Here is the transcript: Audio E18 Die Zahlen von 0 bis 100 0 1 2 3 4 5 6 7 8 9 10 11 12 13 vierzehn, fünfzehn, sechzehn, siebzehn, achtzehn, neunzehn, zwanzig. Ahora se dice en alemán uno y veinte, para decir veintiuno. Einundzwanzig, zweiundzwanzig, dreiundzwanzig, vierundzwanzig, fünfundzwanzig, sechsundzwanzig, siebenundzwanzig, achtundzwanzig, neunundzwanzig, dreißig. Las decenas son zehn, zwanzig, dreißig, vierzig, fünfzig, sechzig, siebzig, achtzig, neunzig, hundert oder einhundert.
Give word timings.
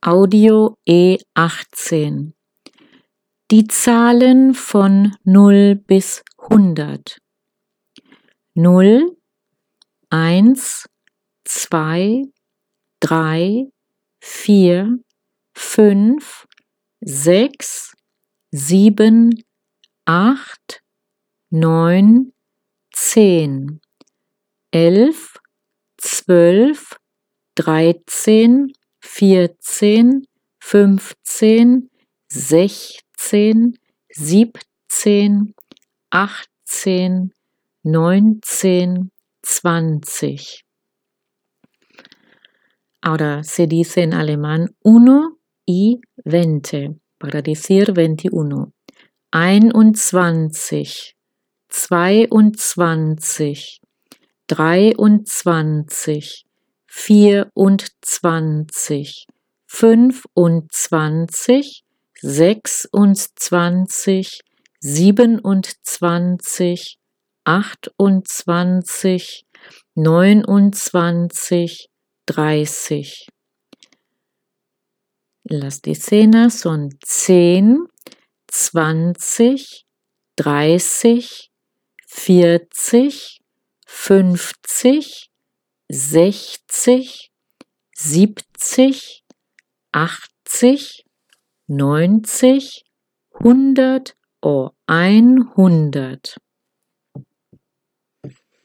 Audio 0.00 0.76
E18 0.88 2.32
Die 3.50 3.66
Zahlen 3.66 4.54
von 4.54 5.16
0 5.24 5.74
bis 5.74 6.22
100 6.36 7.18
0 8.54 9.16
1 10.10 10.88
2 11.44 12.26
3 13.00 13.72
4 14.20 14.98
5 15.54 16.46
6 17.00 17.92
7 18.52 19.44
8 20.04 20.80
9 21.50 22.32
10 22.92 23.80
11 24.70 25.40
12 25.96 26.96
13 27.56 28.72
vierzehn, 29.00 30.26
fünfzehn, 30.60 31.88
sechzehn, 32.28 33.78
siebzehn, 34.10 35.54
achtzehn, 36.10 37.32
neunzehn, 37.82 39.10
zwanzig. 39.42 40.64
Ahora 43.00 43.44
se 43.44 43.66
dice 43.66 44.02
en 44.02 44.12
alemán 44.12 44.74
uno 44.82 45.38
y 45.64 46.00
veinte, 46.24 46.96
para 47.18 47.42
decir 47.42 47.94
veintiuno. 47.94 48.72
Einundzwanzig, 49.30 51.14
zweiundzwanzig, 51.68 53.80
dreiundzwanzig, 54.46 56.46
vierundzwanzig, 56.88 59.26
fünfundzwanzig, 59.66 61.84
sechsundzwanzig, 62.20 64.40
siebenundzwanzig, 64.80 66.98
achtundzwanzig, 67.44 69.44
neunundzwanzig, 69.94 71.88
dreißig. 72.26 73.28
Las 75.44 75.80
decenas 75.80 76.60
son 76.60 76.90
zehn, 77.04 77.86
zwanzig, 78.48 79.86
dreißig, 80.36 81.50
vierzig, 82.06 83.40
fünfzig, 83.86 85.27
sechzig, 85.88 87.30
siebzig, 87.94 89.24
achtzig, 89.92 91.04
neunzig, 91.66 92.84
hundert 93.42 94.16
oder 94.42 94.72
einhundert. 94.86 96.38